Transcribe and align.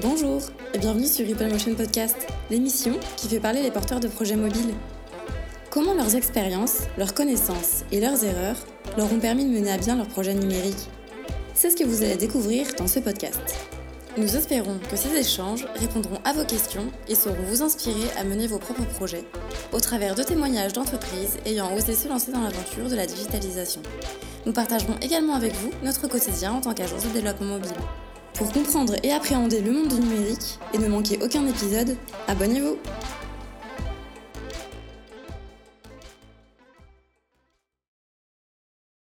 Bonjour 0.00 0.42
et 0.74 0.78
bienvenue 0.78 1.06
sur 1.06 1.26
Ripple 1.26 1.50
Motion 1.50 1.74
Podcast, 1.74 2.14
l'émission 2.50 2.92
qui 3.16 3.26
fait 3.26 3.40
parler 3.40 3.62
les 3.64 3.72
porteurs 3.72 3.98
de 3.98 4.06
projets 4.06 4.36
mobiles. 4.36 4.74
Comment 5.70 5.92
leurs 5.92 6.14
expériences, 6.14 6.82
leurs 6.98 7.14
connaissances 7.14 7.82
et 7.90 8.00
leurs 8.00 8.22
erreurs 8.22 8.58
leur 8.96 9.12
ont 9.12 9.18
permis 9.18 9.44
de 9.44 9.50
mener 9.50 9.72
à 9.72 9.76
bien 9.76 9.96
leurs 9.96 10.06
projets 10.06 10.34
numériques? 10.34 10.88
C'est 11.54 11.70
ce 11.70 11.76
que 11.76 11.82
vous 11.82 12.04
allez 12.04 12.14
découvrir 12.14 12.68
dans 12.78 12.86
ce 12.86 13.00
podcast. 13.00 13.40
Nous 14.16 14.36
espérons 14.36 14.78
que 14.88 14.94
ces 14.94 15.16
échanges 15.16 15.66
répondront 15.74 16.20
à 16.24 16.32
vos 16.32 16.44
questions 16.44 16.92
et 17.08 17.16
sauront 17.16 17.42
vous 17.48 17.62
inspirer 17.62 18.08
à 18.16 18.22
mener 18.22 18.46
vos 18.46 18.58
propres 18.58 18.86
projets 18.86 19.24
au 19.72 19.80
travers 19.80 20.14
de 20.14 20.22
témoignages 20.22 20.74
d'entreprises 20.74 21.38
ayant 21.44 21.74
osé 21.74 21.94
se 21.94 22.06
lancer 22.06 22.30
dans 22.30 22.42
l'aventure 22.42 22.88
de 22.88 22.94
la 22.94 23.06
digitalisation. 23.06 23.82
Nous 24.46 24.52
partagerons 24.52 24.94
également 25.02 25.34
avec 25.34 25.54
vous 25.54 25.70
notre 25.82 26.06
quotidien 26.06 26.52
en 26.52 26.60
tant 26.60 26.74
qu'agence 26.74 27.02
de 27.02 27.10
développement 27.10 27.46
mobile. 27.46 27.74
Pour 28.34 28.52
comprendre 28.52 28.94
et 29.02 29.12
appréhender 29.12 29.60
le 29.60 29.72
monde 29.72 29.88
du 29.88 30.00
numérique 30.00 30.58
et 30.72 30.78
ne 30.78 30.88
manquer 30.88 31.18
aucun 31.22 31.46
épisode, 31.46 31.96
abonnez-vous 32.28 32.78